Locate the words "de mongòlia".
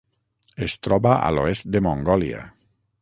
1.77-2.41